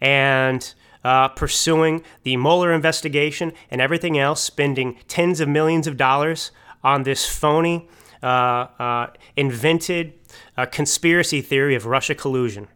and 0.00 0.74
uh, 1.04 1.28
pursuing 1.28 2.04
the 2.22 2.36
Mueller 2.36 2.72
investigation 2.72 3.52
and 3.70 3.80
everything 3.80 4.18
else, 4.18 4.42
spending 4.42 4.98
tens 5.08 5.40
of 5.40 5.48
millions 5.48 5.86
of 5.86 5.96
dollars 5.96 6.50
on 6.84 7.02
this 7.02 7.26
phony, 7.26 7.88
uh, 8.22 8.26
uh, 8.26 9.06
invented 9.36 10.12
uh, 10.56 10.66
conspiracy 10.66 11.40
theory 11.40 11.74
of 11.74 11.86
Russia 11.86 12.14
collusion. 12.14 12.68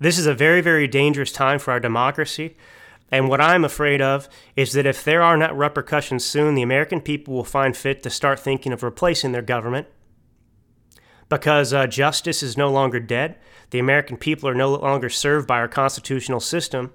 This 0.00 0.18
is 0.18 0.26
a 0.26 0.34
very, 0.34 0.60
very 0.60 0.88
dangerous 0.88 1.32
time 1.32 1.58
for 1.58 1.70
our 1.70 1.80
democracy. 1.80 2.56
And 3.12 3.28
what 3.28 3.42
I'm 3.42 3.62
afraid 3.62 4.00
of 4.00 4.26
is 4.56 4.72
that 4.72 4.86
if 4.86 5.04
there 5.04 5.22
are 5.22 5.36
not 5.36 5.56
repercussions 5.56 6.24
soon, 6.24 6.54
the 6.54 6.62
American 6.62 7.02
people 7.02 7.34
will 7.34 7.44
find 7.44 7.76
fit 7.76 8.02
to 8.02 8.10
start 8.10 8.40
thinking 8.40 8.72
of 8.72 8.82
replacing 8.82 9.32
their 9.32 9.42
government 9.42 9.86
because 11.28 11.74
uh, 11.74 11.86
justice 11.86 12.42
is 12.42 12.56
no 12.56 12.70
longer 12.70 12.98
dead. 12.98 13.36
The 13.70 13.78
American 13.78 14.16
people 14.16 14.48
are 14.48 14.54
no 14.54 14.74
longer 14.74 15.10
served 15.10 15.46
by 15.46 15.58
our 15.58 15.68
constitutional 15.68 16.40
system 16.40 16.92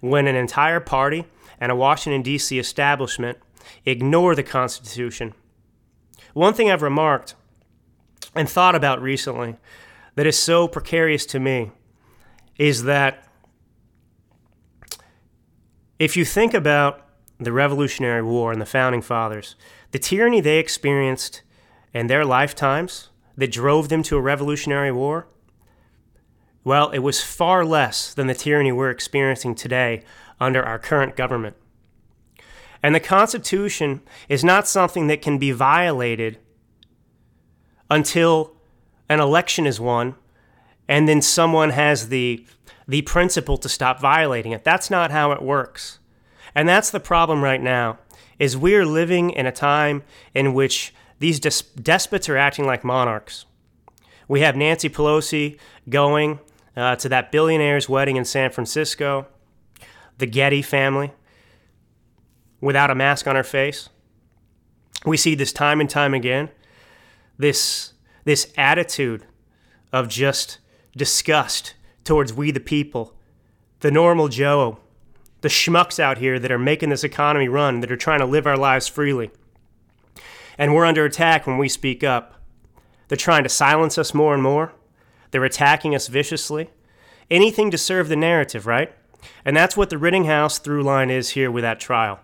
when 0.00 0.28
an 0.28 0.36
entire 0.36 0.80
party 0.80 1.26
and 1.60 1.72
a 1.72 1.76
Washington, 1.76 2.22
D.C. 2.22 2.58
establishment 2.58 3.38
ignore 3.84 4.36
the 4.36 4.42
Constitution. 4.44 5.34
One 6.32 6.54
thing 6.54 6.70
I've 6.70 6.82
remarked 6.82 7.34
and 8.36 8.48
thought 8.48 8.74
about 8.76 9.02
recently 9.02 9.56
that 10.14 10.26
is 10.26 10.38
so 10.38 10.68
precarious 10.68 11.26
to 11.26 11.40
me 11.40 11.72
is 12.56 12.84
that 12.84 13.26
if 15.98 16.16
you 16.16 16.24
think 16.24 16.54
about 16.54 17.06
the 17.38 17.52
Revolutionary 17.52 18.22
War 18.22 18.52
and 18.52 18.60
the 18.60 18.66
Founding 18.66 19.02
Fathers, 19.02 19.56
the 19.92 19.98
tyranny 19.98 20.40
they 20.40 20.58
experienced 20.58 21.42
in 21.92 22.06
their 22.06 22.24
lifetimes 22.24 23.08
that 23.36 23.52
drove 23.52 23.88
them 23.88 24.02
to 24.04 24.16
a 24.16 24.20
Revolutionary 24.20 24.92
War? 24.92 25.26
Well, 26.64 26.90
it 26.90 26.98
was 26.98 27.22
far 27.22 27.64
less 27.64 28.12
than 28.12 28.26
the 28.26 28.34
tyranny 28.34 28.72
we're 28.72 28.90
experiencing 28.90 29.54
today 29.54 30.02
under 30.40 30.62
our 30.62 30.78
current 30.78 31.16
government. 31.16 31.56
And 32.82 32.94
the 32.94 33.00
Constitution 33.00 34.02
is 34.28 34.44
not 34.44 34.68
something 34.68 35.06
that 35.06 35.22
can 35.22 35.38
be 35.38 35.52
violated 35.52 36.38
until 37.90 38.56
an 39.08 39.20
election 39.20 39.66
is 39.66 39.80
won 39.80 40.16
and 40.88 41.08
then 41.08 41.22
someone 41.22 41.70
has 41.70 42.08
the, 42.08 42.44
the 42.86 43.02
principle 43.02 43.56
to 43.58 43.68
stop 43.68 44.00
violating 44.00 44.52
it. 44.52 44.64
That's 44.64 44.90
not 44.90 45.10
how 45.10 45.32
it 45.32 45.42
works. 45.42 45.98
And 46.54 46.68
that's 46.68 46.90
the 46.90 47.00
problem 47.00 47.42
right 47.42 47.60
now 47.60 47.98
is 48.38 48.56
we're 48.56 48.86
living 48.86 49.30
in 49.30 49.46
a 49.46 49.52
time 49.52 50.02
in 50.34 50.54
which 50.54 50.94
these 51.18 51.40
des- 51.40 51.80
despots 51.80 52.28
are 52.28 52.36
acting 52.36 52.66
like 52.66 52.84
monarchs. 52.84 53.46
We 54.28 54.40
have 54.40 54.56
Nancy 54.56 54.88
Pelosi 54.88 55.58
going 55.88 56.40
uh, 56.76 56.96
to 56.96 57.08
that 57.08 57.32
billionaire's 57.32 57.88
wedding 57.88 58.16
in 58.16 58.24
San 58.24 58.50
Francisco, 58.50 59.26
the 60.18 60.26
Getty 60.26 60.62
family, 60.62 61.12
without 62.60 62.90
a 62.90 62.94
mask 62.94 63.26
on 63.26 63.36
her 63.36 63.44
face. 63.44 63.88
We 65.04 65.16
see 65.16 65.34
this 65.34 65.52
time 65.52 65.80
and 65.80 65.88
time 65.88 66.14
again. 66.14 66.50
This, 67.38 67.92
this 68.24 68.52
attitude 68.56 69.24
of 69.92 70.08
just 70.08 70.58
disgust 70.96 71.74
towards 72.04 72.32
we 72.32 72.50
the 72.50 72.60
people, 72.60 73.14
the 73.80 73.90
normal 73.90 74.28
Joe, 74.28 74.78
the 75.42 75.48
schmucks 75.48 76.00
out 76.00 76.18
here 76.18 76.38
that 76.38 76.50
are 76.50 76.58
making 76.58 76.88
this 76.88 77.04
economy 77.04 77.48
run, 77.48 77.80
that 77.80 77.92
are 77.92 77.96
trying 77.96 78.20
to 78.20 78.26
live 78.26 78.46
our 78.46 78.56
lives 78.56 78.88
freely 78.88 79.30
and 80.58 80.74
we're 80.74 80.84
under 80.84 81.04
attack 81.04 81.46
when 81.46 81.58
we 81.58 81.68
speak 81.68 82.02
up. 82.02 82.34
They're 83.08 83.16
trying 83.16 83.42
to 83.44 83.48
silence 83.48 83.98
us 83.98 84.14
more 84.14 84.34
and 84.34 84.42
more. 84.42 84.72
They're 85.30 85.44
attacking 85.44 85.94
us 85.94 86.08
viciously. 86.08 86.70
Anything 87.30 87.70
to 87.70 87.78
serve 87.78 88.08
the 88.08 88.16
narrative, 88.16 88.66
right? 88.66 88.92
And 89.44 89.56
that's 89.56 89.76
what 89.76 89.90
the 89.90 89.98
Rittenhouse 89.98 90.58
through 90.58 90.82
line 90.82 91.10
is 91.10 91.30
here 91.30 91.50
with 91.50 91.62
that 91.62 91.80
trial. 91.80 92.20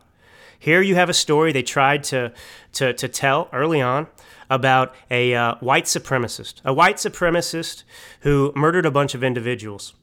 Here 0.59 0.81
you 0.81 0.95
have 0.95 1.09
a 1.09 1.15
story 1.15 1.53
they 1.53 1.63
tried 1.63 2.05
to, 2.05 2.33
to, 2.75 2.93
to 2.93 3.09
tell 3.09 3.49
early 3.53 3.81
on 3.81 4.07
about 4.53 4.95
a 5.11 5.35
uh, 5.35 5.55
white 5.61 5.85
supremacist, 5.87 6.61
a 6.65 6.73
white 6.75 6.97
supremacist 6.97 7.85
who 8.21 8.53
murdered 8.55 8.85
a 8.85 8.91
bunch 8.91 9.15
of 9.15 9.25
individuals, 9.25 9.95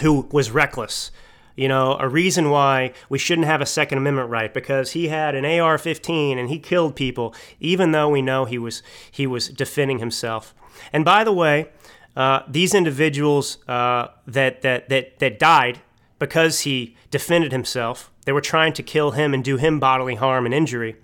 who 0.00 0.28
was 0.32 0.50
reckless, 0.50 1.12
you 1.54 1.68
know, 1.68 1.96
a 2.00 2.08
reason 2.08 2.50
why 2.50 2.92
we 3.08 3.18
shouldn't 3.18 3.46
have 3.46 3.60
a 3.60 3.66
Second 3.66 3.98
Amendment 3.98 4.30
right 4.30 4.52
because 4.52 4.92
he 4.92 5.08
had 5.08 5.34
an 5.34 5.44
AR-15 5.44 6.38
and 6.38 6.48
he 6.48 6.58
killed 6.58 6.96
people, 6.96 7.34
even 7.60 7.92
though 7.92 8.08
we 8.08 8.20
know 8.20 8.44
he 8.44 8.58
was 8.58 8.82
he 9.10 9.26
was 9.26 9.48
defending 9.48 9.98
himself. 9.98 10.54
And 10.92 11.04
by 11.04 11.22
the 11.22 11.32
way, 11.32 11.68
uh, 12.16 12.40
these 12.48 12.74
individuals 12.74 13.58
uh, 13.68 14.08
that, 14.26 14.62
that 14.62 14.88
that 14.88 15.18
that 15.20 15.38
died 15.38 15.80
because 16.18 16.60
he 16.60 16.96
defended 17.10 17.52
himself, 17.52 18.10
they 18.24 18.32
were 18.32 18.40
trying 18.40 18.72
to 18.72 18.82
kill 18.82 19.12
him 19.12 19.34
and 19.34 19.44
do 19.44 19.56
him 19.56 19.78
bodily 19.78 20.14
harm 20.14 20.46
and 20.46 20.54
injury. 20.54 20.96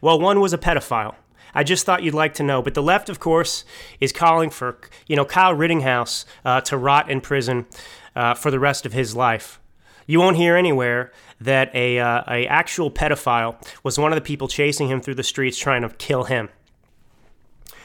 Well, 0.00 0.20
one 0.20 0.40
was 0.40 0.52
a 0.52 0.58
pedophile. 0.58 1.16
I 1.58 1.64
just 1.64 1.84
thought 1.84 2.04
you'd 2.04 2.14
like 2.14 2.34
to 2.34 2.44
know. 2.44 2.62
But 2.62 2.74
the 2.74 2.82
left, 2.84 3.08
of 3.08 3.18
course, 3.18 3.64
is 3.98 4.12
calling 4.12 4.48
for 4.48 4.78
you 5.08 5.16
know 5.16 5.24
Kyle 5.24 5.52
Rittenhouse 5.52 6.24
uh, 6.44 6.60
to 6.60 6.76
rot 6.76 7.10
in 7.10 7.20
prison 7.20 7.66
uh, 8.14 8.34
for 8.34 8.52
the 8.52 8.60
rest 8.60 8.86
of 8.86 8.92
his 8.92 9.16
life. 9.16 9.58
You 10.06 10.20
won't 10.20 10.36
hear 10.36 10.54
anywhere 10.54 11.10
that 11.40 11.74
a, 11.74 11.98
uh, 11.98 12.22
a 12.28 12.46
actual 12.46 12.92
pedophile 12.92 13.56
was 13.82 13.98
one 13.98 14.12
of 14.12 14.16
the 14.16 14.22
people 14.22 14.46
chasing 14.46 14.86
him 14.86 15.00
through 15.00 15.16
the 15.16 15.24
streets 15.24 15.58
trying 15.58 15.82
to 15.82 15.88
kill 15.88 16.24
him. 16.24 16.48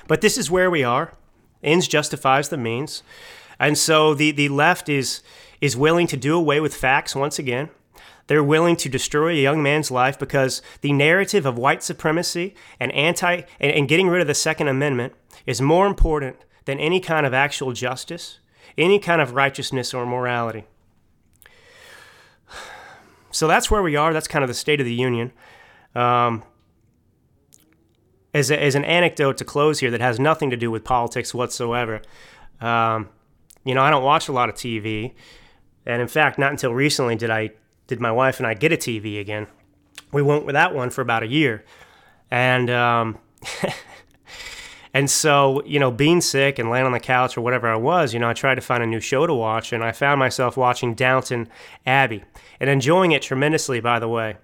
But 0.08 0.22
this 0.22 0.38
is 0.38 0.52
where 0.52 0.70
we 0.70 0.84
are. 0.84 1.16
Ends 1.64 1.88
justifies 1.88 2.50
the 2.50 2.58
means. 2.58 3.02
And 3.60 3.76
so 3.76 4.14
the, 4.14 4.30
the 4.30 4.50
left 4.50 4.88
is, 4.88 5.24
is 5.62 5.76
willing 5.76 6.06
to 6.08 6.18
do 6.18 6.36
away 6.36 6.60
with 6.60 6.76
facts 6.76 7.16
once 7.16 7.40
again. 7.40 7.70
They're 8.28 8.44
willing 8.44 8.76
to 8.78 8.90
destroy 8.90 9.30
a 9.30 9.42
young 9.42 9.62
man's 9.62 9.92
life 9.92 10.18
because 10.18 10.62
the 10.82 10.94
narrative 10.94 11.46
of 11.46 11.58
white 11.58 11.84
supremacy 11.84 12.56
and 12.80 12.92
anti 12.94 13.44
and, 13.60 13.72
and 13.72 13.88
getting 13.88 14.08
rid 14.08 14.22
of 14.22 14.28
the 14.28 14.34
Second 14.34 14.70
Amendment 14.70 15.14
is 15.46 15.62
more 15.62 15.88
important 15.88 16.38
than 16.66 16.80
any 16.80 17.00
kind 17.00 17.26
of 17.26 17.34
actual 17.34 17.74
justice, 17.74 18.40
any 18.78 19.00
kind 19.00 19.22
of 19.22 19.34
righteousness 19.34 19.94
or 19.94 20.06
morality. 20.06 20.66
So 23.32 23.48
that's 23.48 23.72
where 23.72 23.82
we 23.82 23.96
are. 23.96 24.14
That's 24.14 24.28
kind 24.28 24.44
of 24.44 24.48
the 24.48 24.54
state 24.54 24.80
of 24.80 24.86
the 24.86 24.94
union. 24.94 25.32
Um, 25.96 26.44
as, 28.32 28.52
a, 28.52 28.64
as 28.64 28.76
an 28.76 28.86
anecdote 28.86 29.38
to 29.38 29.44
close 29.44 29.80
here 29.80 29.90
that 29.90 30.02
has 30.02 30.20
nothing 30.20 30.52
to 30.52 30.56
do 30.56 30.70
with 30.70 30.84
politics 30.84 31.34
whatsoever, 31.34 32.04
um, 32.62 33.10
you 33.64 33.74
know, 33.74 33.82
I 33.82 33.90
don't 33.90 34.04
watch 34.04 34.28
a 34.28 34.32
lot 34.32 34.50
of 34.50 34.56
TV, 34.56 35.16
and 35.84 36.00
in 36.00 36.08
fact, 36.08 36.38
not 36.38 36.52
until 36.52 36.76
recently 36.76 37.16
did 37.16 37.32
I 37.32 37.54
did 37.88 38.00
my 38.00 38.12
wife 38.12 38.40
and 38.40 38.48
I 38.48 38.54
get 38.54 38.72
a 38.72 38.78
TV 38.78 39.20
again. 39.20 39.48
We 40.12 40.22
went 40.22 40.46
without 40.46 40.74
one 40.74 40.90
for 40.90 41.02
about 41.02 41.24
a 41.24 41.28
year, 41.28 41.66
and 42.30 42.70
um, 42.70 43.18
and 44.94 45.10
so 45.10 45.64
you 45.66 45.80
know, 45.80 45.92
being 45.92 46.22
sick 46.22 46.60
and 46.60 46.70
laying 46.70 46.86
on 46.86 46.92
the 46.92 47.00
couch 47.00 47.38
or 47.38 47.42
whatever 47.42 47.68
I 47.68 47.76
was, 47.76 48.14
you 48.14 48.20
know, 48.20 48.30
I 48.30 48.34
tried 48.34 48.56
to 48.56 48.62
find 48.62 48.84
a 48.84 48.88
new 48.88 49.00
show 49.00 49.26
to 49.26 49.34
watch, 49.34 49.74
and 49.74 49.84
I 49.84 49.92
found 49.92 50.20
myself 50.20 50.56
watching 50.56 50.94
Downton 50.94 51.50
Abbey 51.86 52.24
and 52.60 52.70
enjoying 52.70 53.12
it 53.12 53.22
tremendously, 53.22 53.80
by 53.80 54.00
the 54.00 54.08
way. 54.08 54.38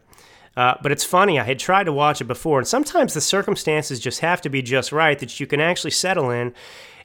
Uh, 0.57 0.75
but 0.81 0.91
it's 0.91 1.05
funny, 1.05 1.39
I 1.39 1.43
had 1.43 1.59
tried 1.59 1.85
to 1.85 1.93
watch 1.93 2.19
it 2.19 2.25
before, 2.25 2.59
and 2.59 2.67
sometimes 2.67 3.13
the 3.13 3.21
circumstances 3.21 3.99
just 3.99 4.19
have 4.19 4.41
to 4.41 4.49
be 4.49 4.61
just 4.61 4.91
right 4.91 5.17
that 5.19 5.39
you 5.39 5.47
can 5.47 5.61
actually 5.61 5.91
settle 5.91 6.31
in 6.31 6.53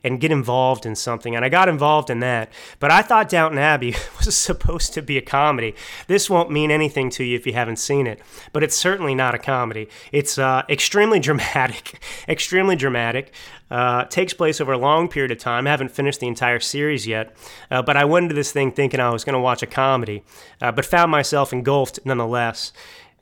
and 0.04 0.20
get 0.20 0.30
involved 0.30 0.84
in 0.84 0.94
something. 0.94 1.34
And 1.34 1.44
I 1.44 1.48
got 1.48 1.68
involved 1.68 2.10
in 2.10 2.20
that. 2.20 2.52
But 2.78 2.90
I 2.90 3.02
thought 3.02 3.28
Downton 3.30 3.58
Abbey 3.58 3.96
was 4.18 4.36
supposed 4.36 4.92
to 4.94 5.02
be 5.02 5.18
a 5.18 5.22
comedy. 5.22 5.74
This 6.06 6.28
won't 6.28 6.50
mean 6.50 6.70
anything 6.70 7.10
to 7.10 7.24
you 7.24 7.34
if 7.36 7.46
you 7.46 7.54
haven't 7.54 7.78
seen 7.78 8.06
it, 8.06 8.20
but 8.52 8.62
it's 8.62 8.76
certainly 8.76 9.14
not 9.14 9.34
a 9.34 9.38
comedy. 9.38 9.88
It's 10.12 10.38
uh, 10.38 10.62
extremely 10.68 11.18
dramatic, 11.28 12.00
extremely 12.28 12.76
dramatic. 12.76 13.32
Uh, 13.70 14.04
takes 14.04 14.34
place 14.34 14.60
over 14.60 14.72
a 14.72 14.78
long 14.78 15.08
period 15.08 15.32
of 15.32 15.38
time. 15.38 15.66
I 15.66 15.70
haven't 15.70 15.90
finished 15.90 16.20
the 16.20 16.28
entire 16.28 16.60
series 16.60 17.06
yet, 17.06 17.34
uh, 17.70 17.82
but 17.82 17.96
I 17.96 18.04
went 18.04 18.24
into 18.24 18.34
this 18.34 18.52
thing 18.52 18.70
thinking 18.70 19.00
I 19.00 19.10
was 19.10 19.24
going 19.24 19.32
to 19.32 19.40
watch 19.40 19.62
a 19.62 19.66
comedy, 19.66 20.22
uh, 20.60 20.70
but 20.70 20.84
found 20.84 21.10
myself 21.10 21.52
engulfed 21.52 21.98
nonetheless. 22.04 22.72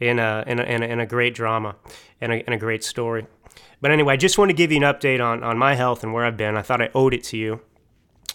in 0.00 0.18
a 0.18 0.44
in 0.46 0.58
a, 0.58 0.62
in 0.64 0.82
a, 0.82 0.86
in 0.86 1.00
a 1.00 1.06
great 1.06 1.32
drama 1.32 1.76
and 2.20 2.32
a, 2.32 2.44
and 2.44 2.54
a 2.54 2.58
great 2.58 2.82
story. 2.82 3.26
But 3.82 3.90
anyway, 3.90 4.14
I 4.14 4.16
just 4.16 4.38
want 4.38 4.48
to 4.48 4.54
give 4.54 4.70
you 4.72 4.78
an 4.78 4.84
update 4.84 5.22
on, 5.22 5.42
on 5.42 5.58
my 5.58 5.74
health 5.74 6.04
and 6.04 6.14
where 6.14 6.24
I've 6.24 6.36
been. 6.36 6.56
I 6.56 6.62
thought 6.62 6.80
I 6.80 6.88
owed 6.94 7.12
it 7.12 7.24
to 7.24 7.36
you. 7.36 7.60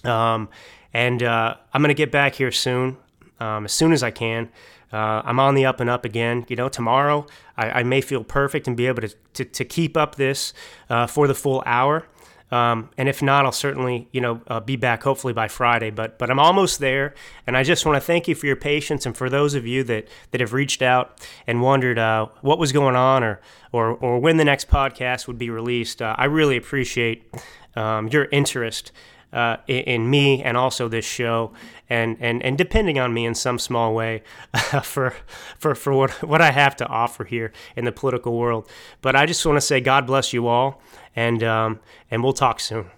Um, 0.04 0.50
and 0.94 1.24
uh, 1.24 1.56
I'm 1.74 1.82
going 1.82 1.90
to 1.90 1.96
get 1.96 2.12
back 2.12 2.36
here 2.36 2.52
soon, 2.52 2.98
um, 3.40 3.66
as 3.66 3.72
soon 3.72 3.94
as 3.94 4.04
I 4.04 4.12
can. 4.12 4.50
Uh, 4.92 5.22
I'm 5.24 5.40
on 5.40 5.56
the 5.56 5.66
up 5.66 5.80
and 5.80 5.90
up 5.90 6.06
again. 6.06 6.46
You 6.50 6.58
know, 6.58 6.70
tomorrow 6.70 7.26
I, 7.56 7.80
I 7.80 7.84
may 7.84 8.02
feel 8.02 8.24
perfect 8.24 8.68
and 8.68 8.76
be 8.76 8.88
able 8.88 9.02
to, 9.02 9.16
to, 9.36 9.46
to 9.46 9.66
keep 9.66 9.98
up 9.98 10.16
this 10.16 10.54
uh, 10.90 11.08
for 11.08 11.28
the 11.28 11.36
full 11.36 11.64
hour. 11.66 12.06
Um, 12.52 12.90
and 12.98 13.10
if 13.10 13.22
not, 13.22 13.46
I'll 13.46 13.52
certainly, 13.52 14.08
you 14.12 14.22
know, 14.22 14.42
uh, 14.48 14.60
be 14.60 14.78
back 14.78 15.04
hopefully 15.04 15.34
by 15.34 15.48
Friday. 15.48 15.90
But 15.90 16.18
but 16.18 16.30
I'm 16.30 16.40
almost 16.40 16.80
there, 16.80 17.14
and 17.46 17.58
I 17.58 17.64
just 17.64 17.86
want 17.86 17.98
to 17.98 18.02
thank 18.02 18.28
you 18.28 18.36
for 18.36 18.46
your 18.46 18.56
patience, 18.56 19.06
and 19.06 19.16
for 19.18 19.30
those 19.30 19.54
of 19.54 19.68
you 19.68 19.84
that 19.84 20.08
that 20.32 20.42
have 20.42 20.54
reached 20.54 20.82
out 20.82 21.28
and 21.46 21.62
wondered 21.62 22.00
uh, 22.00 22.28
what 22.42 22.58
was 22.58 22.72
going 22.72 22.96
on, 22.96 23.24
or 23.24 23.42
or 23.72 23.92
or 23.92 24.20
when 24.20 24.38
the 24.38 24.46
next 24.46 24.70
podcast 24.70 25.28
would 25.28 25.38
be 25.38 25.50
released. 25.50 26.02
Uh, 26.02 26.16
I 26.18 26.26
really 26.26 26.56
appreciate 26.56 27.30
um, 27.76 28.08
your 28.08 28.26
interest. 28.32 28.92
Uh, 29.34 29.58
in, 29.68 30.10
me 30.10 30.42
and 30.42 30.56
also 30.56 30.88
this 30.88 31.04
show, 31.04 31.52
and, 31.90 32.16
and, 32.22 32.42
and 32.44 32.58
depending 32.58 32.98
on 32.98 33.14
me 33.14 33.26
in 33.26 33.36
some 33.36 33.60
small 33.60 33.94
way 33.94 34.24
for 34.84 35.14
for 35.60 35.76
for 35.76 35.94
what 35.94 36.24
what 36.24 36.42
I 36.42 36.52
have 36.52 36.78
to 36.78 36.88
offer 36.88 37.26
here 37.26 37.52
in 37.76 37.84
the 37.84 37.92
political 37.92 38.38
world. 38.38 38.70
But 39.02 39.18
I 39.18 39.26
just 39.26 39.46
want 39.46 39.58
to 39.58 39.62
say 39.62 39.82
God 39.82 40.08
bless 40.08 40.32
you 40.32 40.48
all, 40.48 40.82
and 41.14 41.44
um, 41.44 41.82
and 42.10 42.24
we'll 42.24 42.32
talk 42.32 42.62
soon. 42.62 42.90